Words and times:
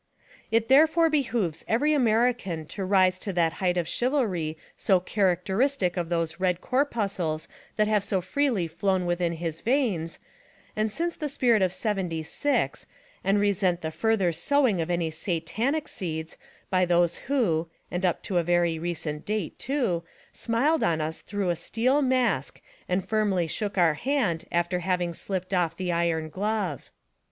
It 0.49 0.67
therefore 0.67 1.11
behooves 1.11 1.63
every 1.67 1.93
American 1.93 2.65
to 2.73 2.83
rise 2.83 3.19
to 3.19 3.31
that 3.33 3.53
height 3.61 3.77
of 3.77 3.87
chivalry 3.87 4.57
so 4.75 4.99
characteristic 4.99 5.95
of 5.95 6.09
those 6.09 6.39
red 6.39 6.59
corpuscles 6.59 7.47
that 7.75 7.87
have 7.87 8.03
so 8.03 8.19
freely 8.19 8.65
flown 8.65 9.05
within 9.05 9.33
his 9.33 9.61
veins, 9.61 10.17
and 10.75 10.91
since 10.91 11.15
the 11.15 11.29
spirit 11.29 11.61
of 11.61 11.71
'76, 11.71 12.87
and 13.23 13.39
resent 13.39 13.81
the 13.81 13.91
further 13.91 14.31
sowing 14.31 14.81
of 14.81 14.89
any 14.89 15.11
satanic 15.11 15.87
seeds 15.87 16.35
by 16.71 16.83
those 16.83 17.17
who, 17.29 17.69
and 17.91 18.03
up 18.03 18.23
to 18.23 18.39
a 18.39 18.43
very 18.43 18.79
recent 18.79 19.23
date, 19.23 19.59
too, 19.59 20.03
smiled 20.33 20.83
on 20.83 20.99
us 20.99 21.21
tlarough 21.21 21.51
a 21.51 21.55
steel 21.55 22.01
mask 22.01 22.59
and 22.89 23.07
firmly 23.07 23.45
shook 23.45 23.77
our 23.77 23.93
hand 23.93 24.45
after 24.51 24.79
having 24.79 25.13
slipped 25.13 25.53
off 25.53 25.77
the 25.77 25.91
iron 25.91 26.27
glove. 26.29 26.89